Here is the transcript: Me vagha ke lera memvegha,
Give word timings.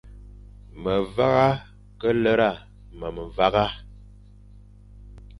Me 0.83 0.93
vagha 1.17 1.49
ke 1.99 2.09
lera 2.23 2.49
memvegha, 2.99 3.65